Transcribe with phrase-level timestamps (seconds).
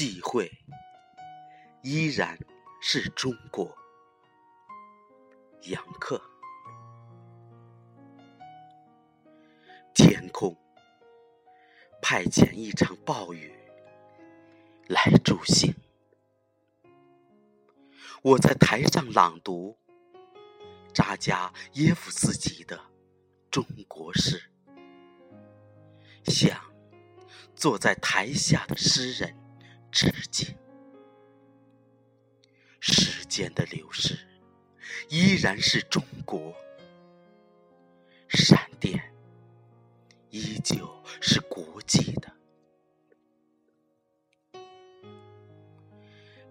[0.00, 0.50] 忌讳
[1.82, 2.38] 依然
[2.80, 3.76] 是中国。
[5.64, 6.18] 杨克，
[9.92, 10.56] 天空
[12.00, 13.52] 派遣一场暴雨
[14.88, 15.74] 来助兴。
[18.22, 19.76] 我在台上朗读
[20.94, 22.80] 扎加耶夫斯基的
[23.50, 24.50] 中国诗，
[26.24, 26.58] 想
[27.54, 29.36] 坐在台下的诗人
[29.90, 30.56] 致敬。
[32.80, 34.18] 时间的流逝
[35.08, 36.54] 依然是中国，
[38.28, 39.12] 闪电
[40.30, 40.88] 依旧
[41.20, 42.32] 是国际的。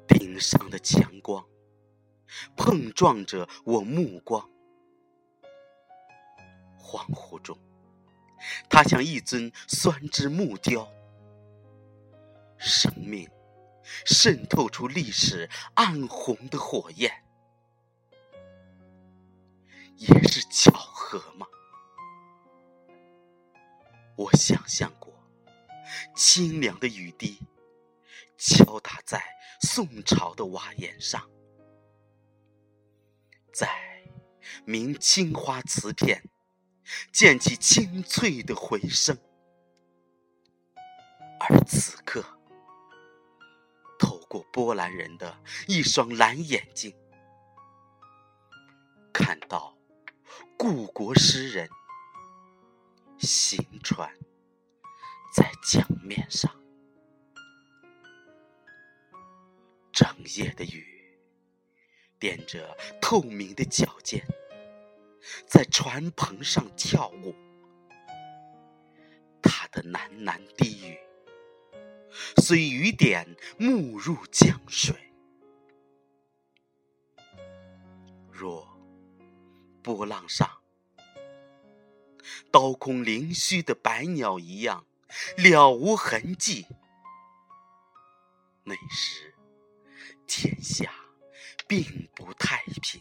[0.07, 1.45] 顶上的强光。
[2.55, 4.48] 碰撞着我目光，
[6.77, 7.57] 恍惚中，
[8.70, 10.87] 它像一尊酸枝木雕，
[12.60, 13.27] 生命
[14.05, 17.24] 渗透出历史暗红的火焰，
[19.96, 21.48] 也是巧合吗？
[24.15, 25.13] 我想象过，
[26.15, 27.40] 清凉的雨滴
[28.37, 29.24] 敲打在
[29.62, 31.30] 宋朝的瓦檐上。
[33.54, 33.68] 在
[34.65, 36.24] 明青花瓷片，
[37.12, 39.18] 溅起清脆的回声。
[41.40, 42.38] 而此刻，
[44.30, 46.96] 过波兰人的一双蓝眼睛，
[49.12, 49.76] 看到
[50.55, 51.68] 故国诗人
[53.18, 54.16] 行船
[55.34, 56.55] 在江面上，
[59.91, 60.88] 整夜的雨。
[62.20, 64.22] 踮着透明的脚尖，
[65.47, 67.34] 在船篷上跳舞。
[69.41, 71.00] 他的喃喃低语，
[72.38, 74.96] 随雨点没入江水。
[78.31, 78.68] 若
[79.81, 80.62] 波浪上
[82.52, 84.86] 刀空凌虚的白鸟一样
[85.38, 86.66] 了无痕迹，
[88.64, 89.34] 那时
[90.26, 90.94] 天下。
[91.68, 93.00] 并不太平，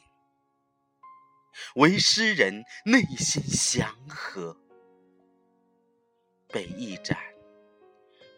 [1.76, 4.60] 唯诗人内心祥和，
[6.48, 7.18] 被一盏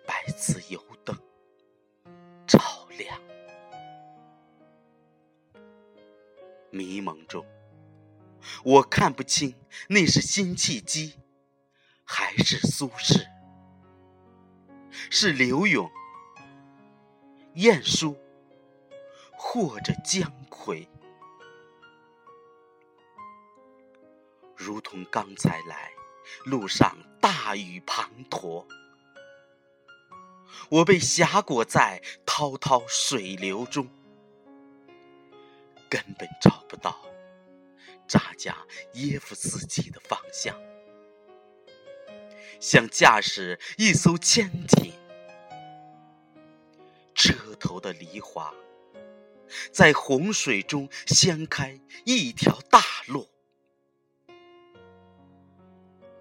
[0.06, 1.16] 白瓷油灯
[2.46, 2.58] 照
[2.98, 3.20] 亮。
[6.70, 7.44] 迷蒙中，
[8.64, 9.54] 我看不清
[9.88, 11.18] 那是辛弃疾
[12.04, 13.26] 还是苏轼，
[15.10, 15.90] 是柳永、
[17.54, 18.16] 晏殊。
[19.42, 20.86] 或者姜夔，
[24.54, 25.90] 如同刚才来
[26.44, 28.64] 路上大雨滂沱，
[30.70, 33.88] 我被挟裹在滔滔水流中，
[35.88, 36.96] 根本找不到
[38.06, 38.56] 扎加
[38.92, 40.56] 耶夫斯基的方向，
[42.60, 44.92] 像驾驶一艘潜艇，
[47.16, 48.54] 车头的梨花。
[49.72, 53.28] 在洪水中掀开一条大路，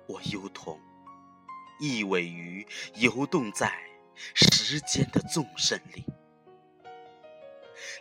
[0.07, 0.81] 我忧同
[1.79, 3.71] 一尾鱼游动在
[4.33, 6.05] 时间的纵深里，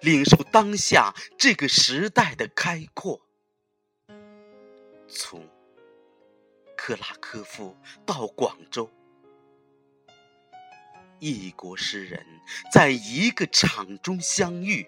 [0.01, 3.21] 领受当下这个时代的开阔。
[5.09, 5.49] 从
[6.77, 8.91] 克拉科夫到广州，
[11.19, 12.25] 异国诗人
[12.73, 14.87] 在一个场中相遇。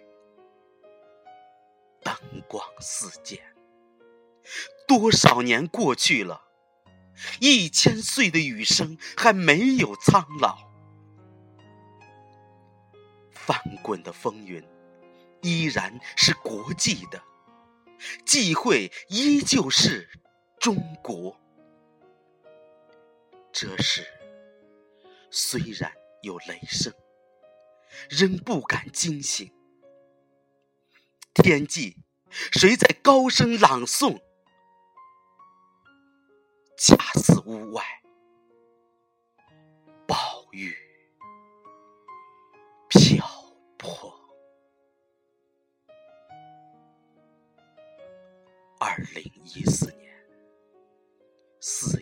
[2.02, 2.14] 灯
[2.48, 3.41] 光四溅，
[4.86, 6.44] 多少年过去了，
[7.41, 10.69] 一千岁的雨声还没有苍老，
[13.50, 14.65] 翻滚的风云
[15.43, 17.21] 依然是国际的，
[18.25, 20.09] 忌讳依旧是
[20.61, 21.37] 中国。
[23.51, 24.07] 这时，
[25.33, 25.92] 虽然
[26.22, 26.95] 有雷声，
[28.09, 29.53] 仍不敢惊醒。
[31.34, 31.97] 天际，
[32.53, 34.21] 谁在高声朗诵？
[36.78, 37.83] 恰似屋外
[40.07, 40.72] 暴雨
[48.80, 50.10] 二零一四年
[51.60, 51.99] 四。